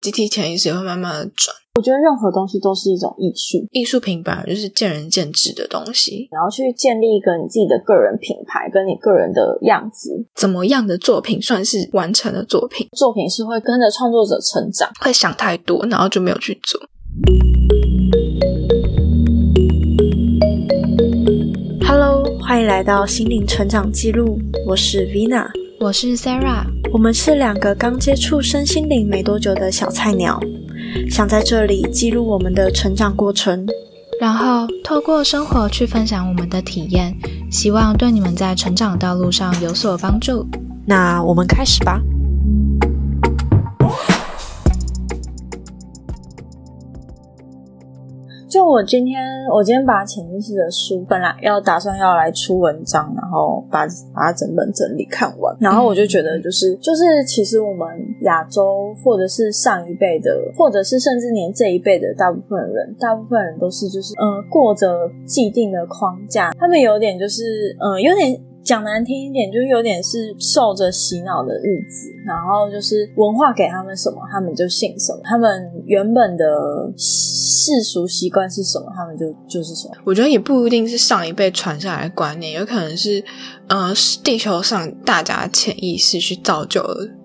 [0.00, 1.54] 集体潜意识也会慢慢的转。
[1.74, 10.24] 我觉得任何东西都是一种艺术，艺术品本来就是见仁见智的东西，然后去建立一个你自己的个人品牌，跟你个人的样子。
[10.34, 12.88] 怎么样的作品算是完成的作品？
[12.96, 16.80] 作品是会跟着创作者成长，会想太多，然后就没有去做。
[21.86, 25.46] Hello，欢迎来到心灵成长记录，我是 Vina，
[25.78, 30.40] 我是 Sarah，我们是两个刚接触身心灵没多久的小菜鸟。
[31.08, 33.64] 想在这里记录我们的成长过程，
[34.20, 37.16] 然后透过生活去分享我们的体验，
[37.48, 40.44] 希望对你们在成长道路上有所帮助。
[40.84, 42.00] 那我们开始吧。
[48.70, 49.20] 我今天，
[49.52, 53.84] 我今天把潜意识的书本来要打算要来出文章，然后把
[54.14, 57.88] 把它整本整理看完，然后我就觉得就是就是其实我们
[58.22, 68.40] 亚洲或者是上一辈的，或者是甚至连这一辈的大部分人，大部分人都是就是嗯过着既定的框架，他们有点就是嗯有点。
[68.62, 75.20] 讲难听一点，就是有点是受着洗脑的日子，然后就是文化给他们什么，他们就信什么。
[75.24, 76.44] 他们原本的
[77.60, 79.94] 世俗习惯是什么，他们就就是什么。
[80.04, 83.22] 我觉得也不一定是上一辈传下来的观念，有可能是，
[83.68, 83.92] 呃，
[84.24, 86.82] 地球上大家潜意识去造就。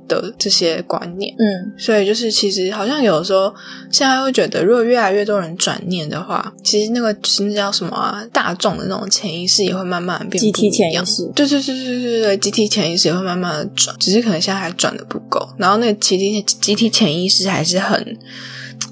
[0.08, 3.52] 的这些观念，嗯，所以就是其实好像有时候
[3.92, 8.24] 现在会觉得，如果越来越多人转念的话，其实那个是叫什么啊？
[8.32, 18.20] 大众的那种潜意识也会慢慢变集体潜意识，对对对对对对，集体潜意识也会慢慢的转，只是可能现在还转的不够，然后那个集体集体潜意识还是很。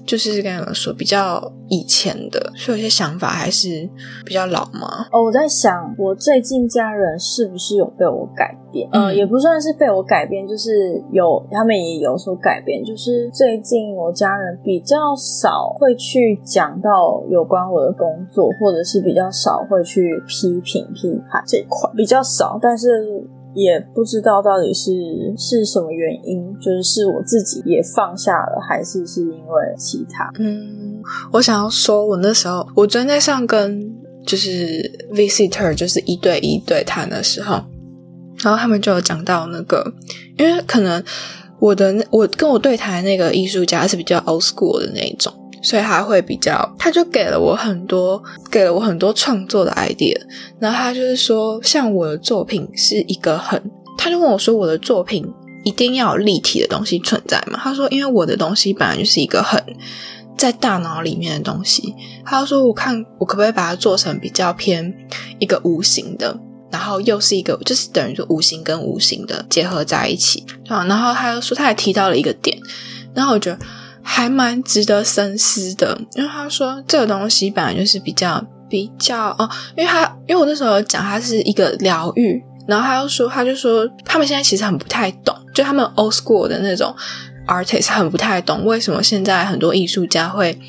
[0.06, 3.90] 就是跟你们说，比较以前的，所以有些想法还是
[4.26, 5.08] 比较老嘛。
[5.12, 8.88] 哦，我在想，我最近家人是不是有被我改变？
[8.92, 12.84] 嗯，也不算是被我改变，就是有他们也有所改变。
[12.84, 22.60] 就是最近我家人比较少会去讲到有关我的工作，或者是比较少会去批评批判这一块，比较少。
[22.62, 23.26] 但是。
[23.54, 24.92] 也不知道到底是
[25.38, 30.32] 是什么原因，就是是我自己也放下了，还是是因为其他？
[30.40, 33.94] 嗯，我想要说，我那时候我昨天在上跟
[34.26, 34.52] 就是
[35.14, 37.62] visitor 就是一对一对谈的时候，
[38.44, 39.94] 然后他们就有讲到那个，
[40.38, 41.04] 因为可能
[41.60, 45.34] 我的我跟我对谈那个艺术家是比较 old school 的那一种。
[45.64, 50.20] 所以他会比较，他就给了我很多，给了我很多创作的 idea。
[50.60, 55.26] 然后他就是说，像我的作品是一个很，他就问我说，我的作品
[55.64, 57.58] 一定要有立体的东西存在吗？
[57.64, 59.64] 他说，因为我的东西本来就是一个很
[60.38, 61.96] 在大脑里面的东西。
[62.26, 64.94] 他说，我看我可不可以把它做成比较偏
[65.40, 66.38] 一个无形的，
[66.72, 70.84] 然后又是一个，就是等于说无形跟无形的结合在一起啊。
[70.84, 72.60] 然后他又说，他还提到了一个点，
[73.16, 73.58] 然后我觉得。
[74.04, 86.94] 还蛮值得深思的，因为他说这个东西本来就是比较比较哦，因为他因为我那时候讲它是一个疗愈，然后他又说他就说他们现在其实很不太懂，就他们 old school 的那种
[87.48, 90.60] artist 很不太懂为什么现在很多艺术家会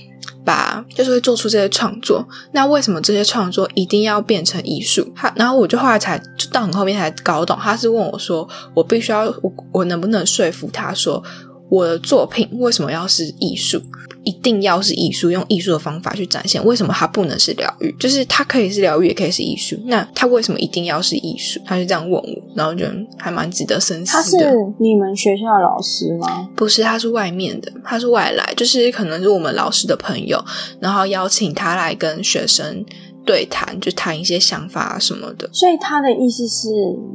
[0.44, 5.12] 把就是会做出这些创作，那为什么这些创作一定要变成艺术？
[5.16, 11.22] 他然后我就后来才就到很后面才搞懂，他是问我说我必须要我我能不能说服他说。
[11.68, 13.80] 我的作品为什么要是艺术？
[14.22, 16.64] 一定要是艺术，用艺术的方法去展现。
[16.64, 17.94] 为什么它不能是疗愈？
[18.00, 19.78] 就是它可以是疗愈，也可以是艺术。
[19.84, 21.60] 那它为什么一定要是艺术？
[21.66, 24.44] 他就这样问我，然后觉得还蛮值得深思的。
[24.44, 26.48] 他是你们学校的老师吗？
[26.56, 30.42] 不是，他是外面的，他是外来，就是可能是我们老师的朋友，
[30.80, 32.82] 然后邀请他来跟学生。
[33.24, 36.68] 对谈就谈一些想法什么的，所以他的意思是，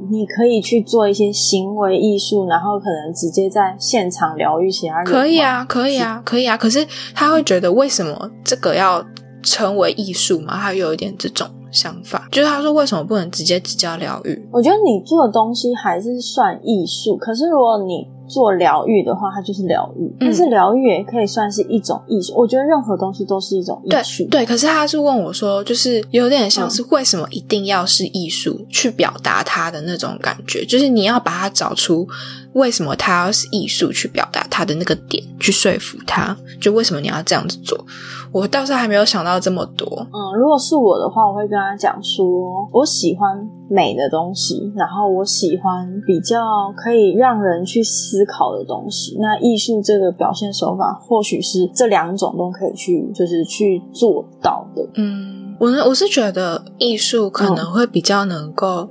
[0.10, 5.06] 你可以去做一些行为艺术，然后可能直接在现场疗愈其他人。
[5.06, 6.58] 可以啊，可以啊，可以啊。
[6.58, 9.06] 可是他会觉得，为什么这个要
[9.44, 10.58] 成为艺术嘛？
[10.58, 14.48] 他有一点这种想法，就是他说，为什么不能直接只教疗愈？
[14.52, 18.08] 我觉得你做的东西还是算艺术，可是如果你。
[18.30, 22.34] 做疗愈的话，它就是疗愈，但是疗愈也可以算是一种艺术。
[22.38, 24.26] 我觉得任何东西都是一种艺术。
[24.30, 32.08] 对，可是他是问我说，就是有点像是为什么一定要是艺术去表达它的那种感觉，就是你要把它找出
[32.54, 37.84] 为什么它要是艺术去表达它的那个点，去说服他，就为什么你要这样子做。
[38.32, 39.88] 我倒是还没有想到这么多。
[40.14, 42.26] 嗯，如果是我的话，我会跟他讲说，
[42.72, 49.18] 我喜欢美的东西，然后我喜欢比较可以让人去思考的东西。
[49.20, 54.88] 那艺术这个表现手法，或许是这两种都可以去，就是去做到的。
[54.96, 58.90] 嗯，我呢，我是觉得艺术可能会比较能够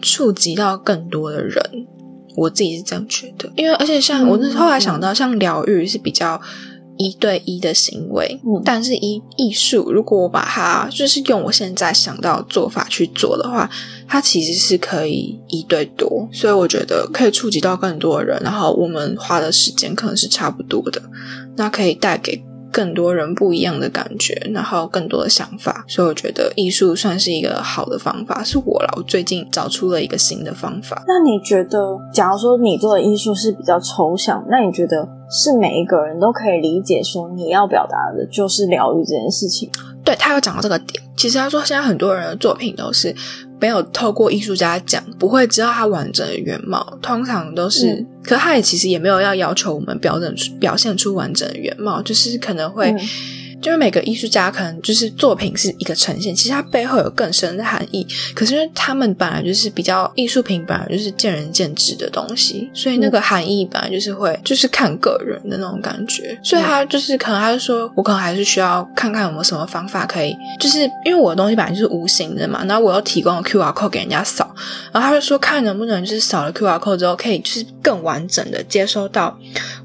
[0.00, 1.60] 触及到更多的人。
[2.36, 6.40] 我自己是这样觉得，因为而且像我那后来想到，像疗愈是比较。
[6.98, 8.62] 一对一的行为，嗯。
[8.64, 13.68] 但是艺艺术，如果我把它就是用我现在想到的做法去做的话，
[14.08, 21.02] 它其实是可以一对多，所以我觉得可以触及到更多的人，然后我们花的时间可能是差不多的，
[21.56, 22.42] 那可以带给
[22.76, 31.02] 更多人不一样的感觉，然后更多的想法，所以我觉得艺术算是一个好的方法，是我啦，我最近找出了一个新的方法。
[31.08, 39.70] 那你觉得，假如说你做的艺术是比较抽象，那你觉得是每一个人都可以理解说你要表达的就是疗愈这件事情？
[40.04, 43.16] 对他有讲到这个点，其实他说现在很多人的作品都是
[43.60, 52.90] 没有透过艺术家讲，不会知道它完整的原貌，通常都是，嗯可他也其实也没有要要求我们表整出表现出完整的原貌，就是可能会。
[52.90, 52.98] 嗯
[53.60, 58.06] 就是每个艺术家可能就是作品是一个呈现，其实它背后有更深的含义。
[58.34, 66.38] 可是因为他们本来就是比较艺术品，本来就是见仁见智的东西，所以那个含义本来就是会就是看个人的那种感觉。
[66.42, 74.54] 所以他就是可能他就说，我可能还是需要看看有没有什么方法可以，就是因为我的东西本来就是无形的嘛，然后我又提供了 QR code 给人家扫，
[74.92, 79.36] 然后他就说看能不能就是扫了 QR code 之后，可以就是更完整的接收到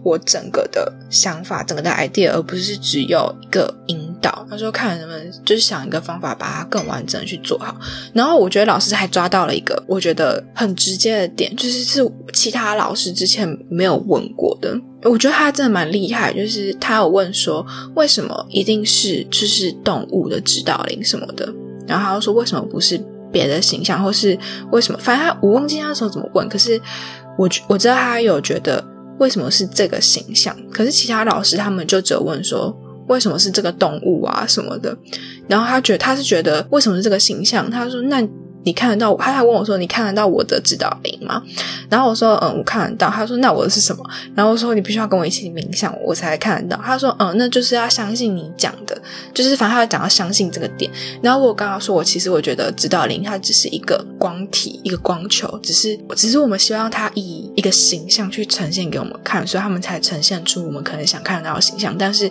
[0.03, 4.45] 我整个的想法、整个的 idea，而不是只有一个引导。
[4.49, 7.75] 他说看能不能就是想一个方法，把它更完整的去做好。
[8.13, 14.75] 然后我觉得老师还抓到了一个我觉得很直接的点，就是是其他老师之前没有问过的。
[15.03, 17.65] 我觉得他真的蛮厉害，就是他有问说
[17.95, 21.51] 为什么一定是就是动物的指导灵什么的，
[21.87, 23.01] 然后他又说为什么不是
[23.31, 24.37] 别的形象，或是
[24.71, 24.99] 为什么？
[25.01, 26.79] 反正他我忘记他那时候怎么问，可是
[27.37, 28.83] 我我知道他有觉得
[29.21, 32.75] 为什么是这个形象，可是其他老师他们就只有问说
[33.07, 34.97] 为什么是这个动物啊什么的，
[35.47, 38.27] 然后他觉得他是觉得为什么是这个形象，他说那。
[38.63, 39.17] 你看得到我？
[39.17, 41.41] 他还问我说：“你看得到我的指导灵吗？”
[41.89, 44.03] 然后我说：“嗯，我看得到。”他说：“那我的是什么？”
[44.35, 48.99] 然后我说：“你必须要跟我一起冥想，我才看得到。”他说：“嗯，那就是要相信你讲的，
[49.33, 50.91] 就是反正他要讲到相信这个点。”
[51.21, 61.95] 然后我刚刚说，我其实我觉得指导灵它只是一个光体，一个光球，只是只是我们希望它以一个形象去呈现给我们看，所以他们才呈现出我们可能想看得到的形象。
[61.97, 62.29] 但是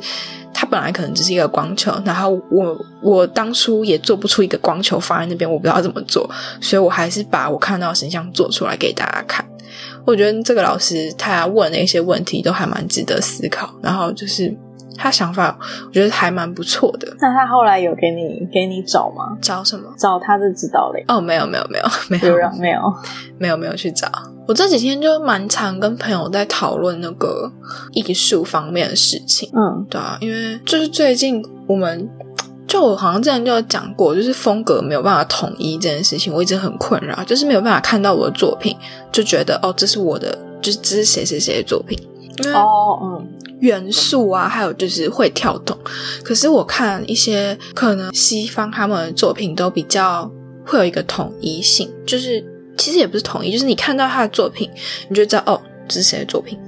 [0.53, 6.29] 它本来可能只是一个光球，然后我我当初也做不出一个光球放在那边，我不知道怎么做，
[6.61, 9.45] 所以我还是把我看到的形象做出来给大家看。
[10.05, 14.55] 我觉得这个老师他问的一些问题都还蛮值得思考，然后就是
[15.01, 17.09] 他想法，我觉得还蛮不错的。
[17.21, 19.39] 那他后来有给你给你找吗？
[19.41, 19.89] 找什么？
[19.97, 21.03] 找他的指导嘞？
[21.09, 22.93] 哦，没有没有没有没有没有？
[23.39, 24.07] 没有 没有去找。
[24.47, 27.51] 我这几天就蛮常跟朋友在讨论那个
[27.93, 29.49] 艺术方面的事情。
[29.55, 32.09] 嗯对啊，因为就是最近我们
[32.67, 38.77] 就我好像之前就有讲过，就是风格没有办法统一这件事情，我一直很困扰，就是没有办法看到我的作品
[39.11, 41.97] 就觉得哦，这是我的，就是这是谁谁谁的作品，
[42.43, 43.29] 因为哦嗯
[43.61, 45.79] 元素啊，还有就是会跳动。
[46.23, 50.31] 可是我看一些可能西方他们的作品都比较
[50.67, 52.45] 会有一个统一性，就是
[52.77, 54.71] 其实也不是统一，就是你看到他的作品，
[55.09, 56.59] 你就知道哦，这是谁的作品，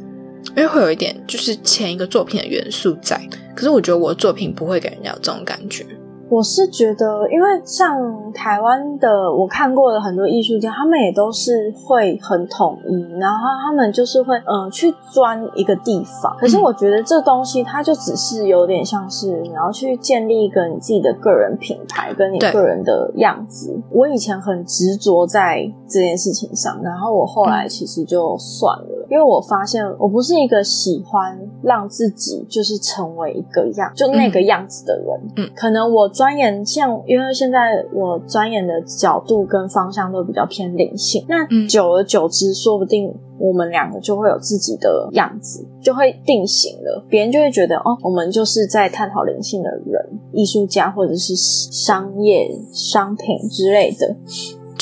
[0.57, 3.21] 因为会有一点就是前一个作品的元素在。
[3.55, 5.87] 可是我觉得我的作品不会给人家有这种感觉。
[6.33, 16.35] 我是觉得，因为像台湾的我看过的很多艺术家，他们也都是会很统一，然后他们就是会嗯、呃去钻一个地方。
[16.39, 23.79] 可是我觉得这东西它就只是有点像是你要去建立一个你自己的个人品牌跟你个人的样子。
[23.91, 35.21] 我以前很执着在这件事情上，然后我后来其实就算了，因为我发现我不是一个喜欢让自己就是成为一个样就那个样子的人。
[35.37, 47.05] 嗯可能我钻研像，因为现在我钻研的角度跟方向都比较偏灵性，那嗯久而久之，说不定我们两个就会有自己的样子，就会定型了。
[47.11, 54.17] 别人就会觉得，哦，我们就是在探讨灵性的人，艺术家或者是商业商品之类的。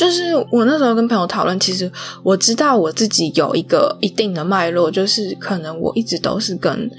[0.00, 1.92] 就是我那时候跟朋友讨论，其实
[2.23, 6.90] 我知道我自己有一个一定的脉络，就是可能我一直都是跟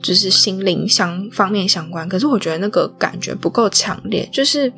[0.00, 4.72] 就是心灵相方面相关，可是我觉得那个感觉不够强烈，就是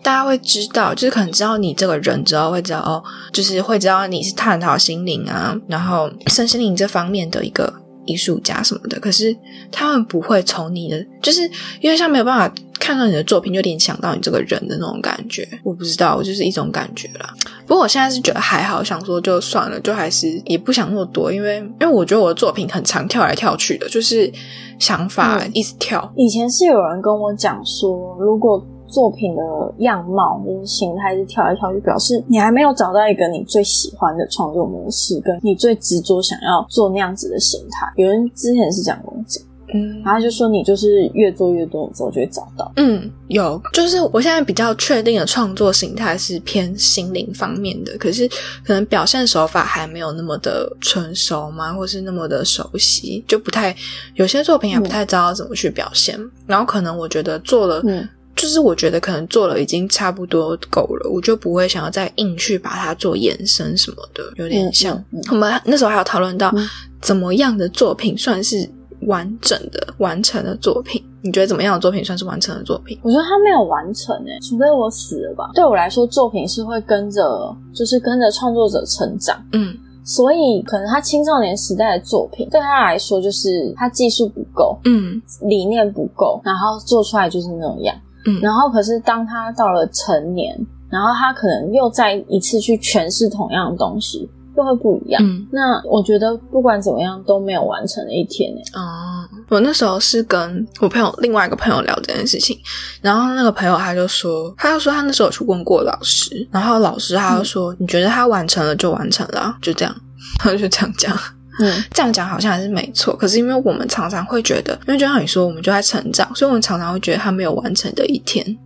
[0.00, 7.74] 大家会知道，就是可能知道你这个人之后会知道哦，就是会知道你是探讨心灵啊，然后身心灵这方面的一个
[8.08, 9.36] 艺术家什么的，可是
[9.70, 11.42] 他们不会从你的，就是
[11.80, 15.46] 因为像没有办法看到你的作品，就联想到你这个人的那种感觉。
[15.62, 17.34] 我不知道，我就是一种感觉啦。
[17.66, 24.32] 不过我现在是觉得还好，想说就算了，就还是也不想那么多，因为因为我觉得我的作品很常跳来跳去的，就是
[24.78, 26.10] 想法嗯一直跳。
[26.16, 29.42] 以前是有人跟我讲说，如果作品的
[29.78, 37.92] 样貌就是形态是跳来跳去，表示你还没有找到一个你最喜欢的创作模式，跟你最执着想要做那样子的形态。
[37.96, 39.42] 有人之前是这样跟我讲。
[39.74, 42.72] 嗯然后就说你就是越做越多，你之后就会找到。
[42.76, 48.26] 嗯，有，就是我现在比较确定的创作形态是偏心灵方面的，可是
[48.64, 53.76] 可能表现手法还没有那么的成熟嘛，或是那么的熟悉，就不太
[54.14, 56.18] 有些作品还不太知道怎么去表现。
[56.46, 66.66] 然后可能我觉得做了，嗯就是我觉得可能做了已经差不多够了，我就不会想要再硬去把它做延伸什么的，有点像、嗯嗯我们那时候还有讨论到嗯
[67.02, 68.68] 怎么样的作品算是
[69.02, 71.04] 完整的完成的作品。
[71.20, 72.96] 你觉得怎么样的作品算是完成的作品？
[73.02, 75.50] 我觉得它没有完成诶，除非我死了吧。
[75.52, 79.44] 对我来说，作品是会跟着，就是跟着创作者成长。
[79.52, 87.94] 嗯所以，可能他青少年时代的作品对他来说，就是他技术不够，嗯理念不够，然后做出来就是那样。
[88.28, 90.54] 嗯然后，可是当他到了成年，
[90.90, 95.22] 然后他可能又再一次去诠释同样的东西，又会不一样。
[95.24, 98.60] 嗯那我觉得不管怎么样都没有完成的一天呢。
[98.74, 102.58] 哦，我那时候是跟我朋友另外一个朋友聊这件事情，
[103.00, 109.94] 然后那个朋友他就说，他就说他那时候去问过老师，然后老师他就说，你觉得他完成了就完成了啊，就这样，
[110.38, 111.16] 他就这样讲。
[111.58, 118.56] 嗯这样讲好像还是没错，可是因为我们常常会觉得，因为就像你说，我们就在成长，所以我们常常会觉得他没有完成的一天，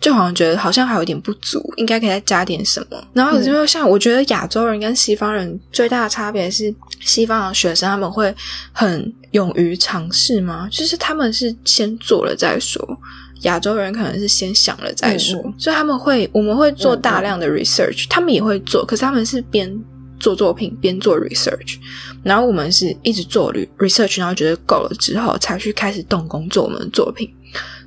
[0.00, 3.02] 就好像觉得好像还有一点不足，应该可以再加点什么。
[3.12, 8.34] 然后可是因为像我觉得亚洲人跟西方人最大的差别是，西方的学生他们会
[8.72, 12.82] 很勇于尝试吗，就是他们是先做了再说。
[13.42, 19.70] 亚洲人可能是先想了再说，嗯所以他们会，我们会做大量的 research，、他们也会做，可是他们是边
[20.24, 21.76] 做作品边做 research，
[22.22, 27.28] 然后我们是一直做 re- research，然后觉得够了之后才去开始动工做我们的作品，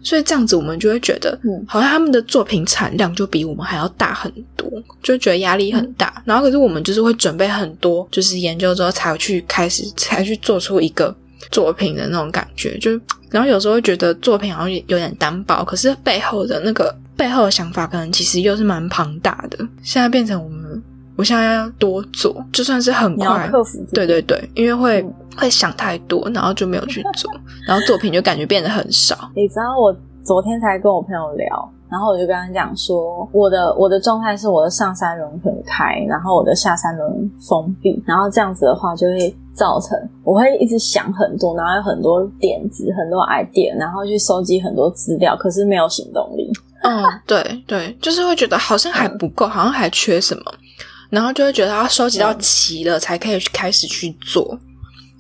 [0.04, 1.66] 所以这样子我们就会觉得，嗯。
[1.68, 6.22] 好像他们的作品产量就比我们还要大很多，就觉得压力很大。
[6.26, 11.16] 然后可是我们就是会准备很多，就是研究之后才去开始才去做出一个
[11.50, 12.92] 作品的那种感觉，就
[13.32, 19.58] 然后有时候会觉得作品好像有有点单薄，可是背后的那个背后的想法可能其实又是蛮庞大的。
[19.82, 20.67] 现在变成我们，
[21.18, 27.32] 我现在要多做，就算是很快，克服对对对，因为会、嗯会想太多，然后就没有去做，
[27.68, 29.16] 然后作品就感觉变得很少。
[29.36, 46.52] 你知道我昨天才跟我朋友聊，然后我就跟他讲说，我的我的状态是我的上三轮很开，然后我的下三轮封闭，然后这样子的话就会造成我会一直想很多，然后有很多点子、很多 idea，然后去收集很多资料，可是没有行动力。
[46.82, 50.44] 嗯，对对，就是会觉得好像还不够，好像还缺什么，
[51.10, 54.58] 然后就会觉得要收集到齐了才可以去开始去做，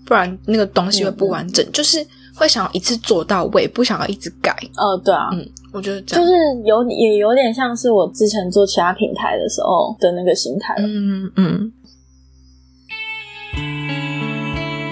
[0.05, 4.55] 不然那个东西会不完整，就是会想要一次做到位，不想要一直改。
[4.75, 10.81] 呃，对啊，嗯，我觉得这样，就是有也有点像是我之前做其他平台的时候的那个心态了。
[10.83, 11.71] 嗯嗯，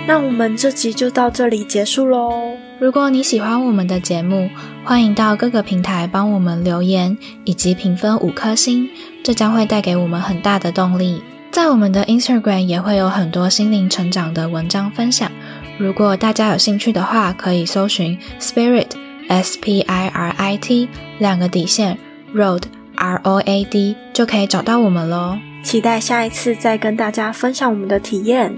[0.07, 2.57] 那我们这集就到这里结束喽。
[2.79, 4.49] 如果你喜欢我们的节目，
[4.83, 8.89] 欢迎到各个平台帮我们留言以及评分五颗星，
[9.23, 11.23] 这将会带给我们很大的动力。
[11.51, 15.31] 在我们的 Instagram 也会有很多心灵成长的文章分享，
[15.77, 18.87] 如果大家有兴趣的话，可以搜寻 Spirit
[19.29, 21.97] S P I R I T 两个底线
[22.33, 22.63] Road
[22.95, 25.37] R O A D 就可以找到我们喽。
[25.63, 28.53] 期待下一次再跟大家分享我们的体验，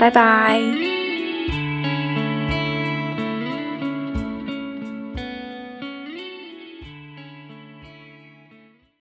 [0.00, 0.91] 拜拜。